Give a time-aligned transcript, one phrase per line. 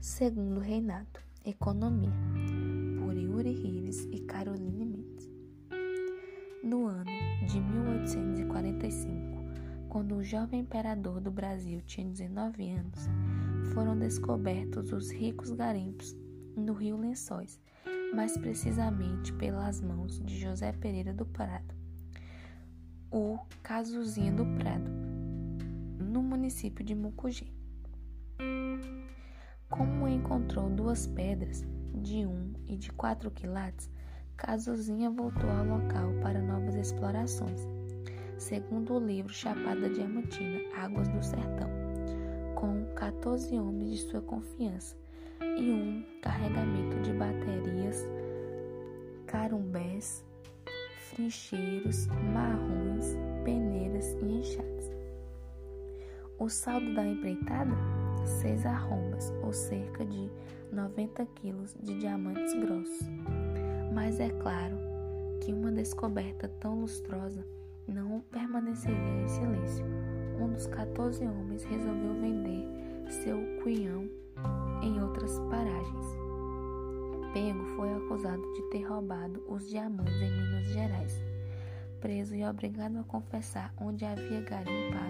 [0.00, 2.12] Segundo Reinado, Economia,
[3.00, 5.28] por Yuri Rives e Caroline Mendes.
[6.62, 7.10] No ano
[7.44, 9.18] de 1845,
[9.88, 13.08] quando o jovem imperador do Brasil tinha 19 anos,
[13.74, 16.16] foram descobertos os ricos garimpos
[16.56, 17.60] no Rio Lençóis,
[18.14, 21.74] mais precisamente pelas mãos de José Pereira do Prado,
[23.10, 24.88] o Casuzinha do Prado,
[25.98, 27.48] no município de Mucugê.
[29.70, 31.62] Como encontrou duas pedras
[31.94, 33.90] de um e de quatro quilates,
[34.34, 37.68] Casuzinha voltou ao local para novas explorações,
[38.38, 41.68] segundo o livro Chapada Diamantina, Águas do Sertão,
[42.54, 44.96] com 14 homens de sua confiança
[45.42, 48.02] e um carregamento de baterias,
[49.26, 50.24] carumbés,
[51.10, 54.90] trincheiros, marrons, peneiras e enxadas.
[56.38, 57.74] O saldo da empreitada?
[58.24, 59.27] Seis arrombas,
[59.58, 60.30] cerca de
[60.72, 63.08] 90 quilos de diamantes grossos.
[63.92, 64.76] Mas é claro
[65.40, 67.44] que uma descoberta tão lustrosa
[67.86, 69.84] não permaneceria em silêncio.
[70.40, 72.64] Um dos 14 homens resolveu vender
[73.08, 74.08] seu cunhão
[74.82, 76.06] em outras paragens.
[77.32, 81.22] Pego foi acusado de ter roubado os diamantes em Minas Gerais.
[82.00, 85.07] Preso e obrigado a confessar onde havia garimpado,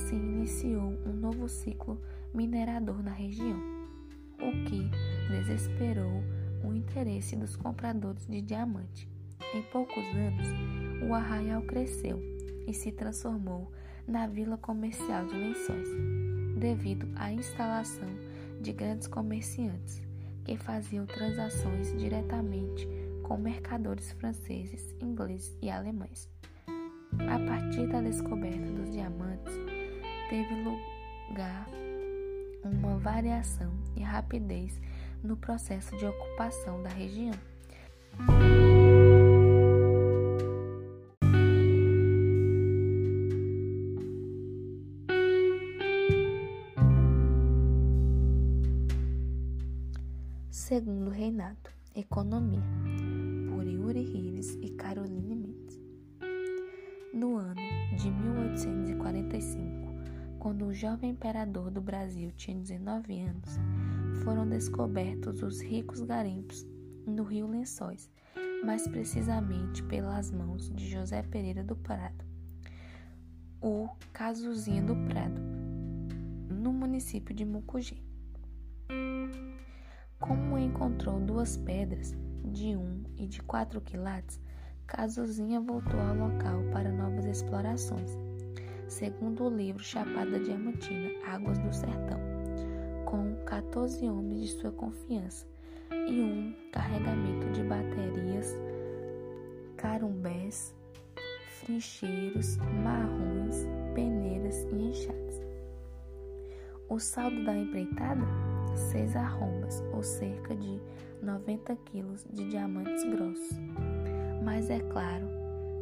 [0.00, 2.00] assim iniciou um novo ciclo
[2.32, 3.60] minerador na região,
[4.38, 4.90] o que
[5.28, 6.22] desesperou
[6.64, 9.06] o interesse dos compradores de diamante.
[9.54, 10.46] Em poucos anos,
[11.06, 12.18] o arraial cresceu
[12.66, 13.70] e se transformou
[14.08, 15.88] na vila comercial de Lençóis,
[16.58, 18.08] devido à instalação
[18.60, 20.02] de grandes comerciantes
[20.44, 22.88] que faziam transações diretamente
[23.22, 26.28] com mercadores franceses, ingleses e alemães.
[27.18, 29.79] A partir da descoberta dos diamantes,
[30.30, 31.68] teve lugar
[32.62, 34.80] uma variação e rapidez
[35.24, 37.34] no processo de ocupação da região.
[50.48, 52.62] Segundo Reinado, Economia,
[53.48, 55.80] por Yuri Rives e Caroline Mendes.
[57.12, 57.60] No ano
[57.96, 59.89] de 1845,
[60.40, 63.58] quando o jovem imperador do Brasil tinha 19 anos,
[64.24, 66.66] foram descobertos os ricos garimpos
[67.06, 68.10] no Rio Lençóis,
[68.64, 72.24] mais precisamente pelas mãos de José Pereira do Prado,
[73.60, 75.40] o Casuzinha do Prado,
[76.50, 77.98] no município de Mucugê.
[80.18, 82.14] Como encontrou duas pedras
[82.50, 84.40] de um e de quatro quilates,
[84.86, 88.16] Casuzinha voltou ao local para novas explorações,
[88.90, 92.20] segundo o livro Chapada Diamantina, Águas do Sertão,
[93.04, 95.46] com 14 homens de sua confiança
[95.92, 98.52] e um carregamento de baterias,
[99.76, 100.74] carumbés,
[101.60, 103.64] trincheiros, marrons,
[103.94, 105.40] peneiras e enxadas.
[106.88, 108.26] O saldo da empreitada?
[108.90, 110.80] seis arrombas, ou cerca de
[111.22, 113.56] 90 quilos de diamantes grossos.
[114.44, 115.28] Mas é claro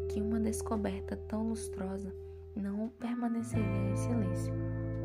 [0.09, 2.13] que uma descoberta tão lustrosa
[2.61, 4.53] não permaneceria em silêncio.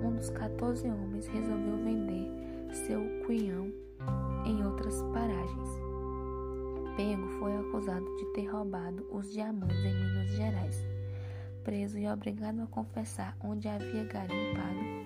[0.04, 2.30] Um dos 14 homens resolveu vender
[2.74, 3.72] seu cunhão
[4.46, 5.70] em outras paragens.
[6.96, 10.88] Pego foi acusado de ter roubado os diamantes em Minas Gerais.
[11.64, 15.04] Preso e obrigado a confessar onde havia garimpado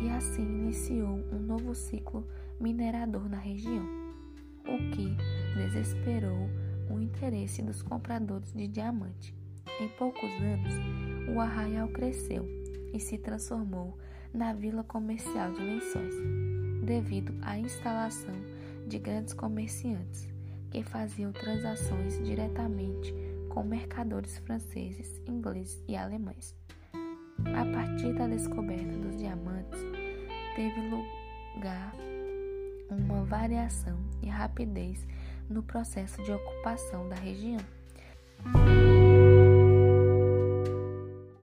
[0.00, 2.26] e assim iniciou um novo ciclo
[2.60, 3.84] minerador na região,
[4.64, 5.16] o que
[5.56, 6.48] desesperou
[6.90, 9.34] o interesse dos compradores de diamante.
[9.80, 10.74] Em poucos anos,
[11.34, 12.46] o arraial cresceu
[12.92, 13.96] e se transformou
[14.32, 16.14] na vila comercial de Lençóis,
[16.84, 18.34] devido à instalação
[18.86, 20.28] de grandes comerciantes
[20.70, 23.14] que faziam transações diretamente
[23.48, 26.54] com mercadores franceses, ingleses e alemães.
[27.46, 29.80] A partir da descoberta dos diamantes,
[30.54, 31.94] teve lugar
[32.90, 35.06] uma variação e rapidez
[35.48, 37.60] no processo de ocupação da região.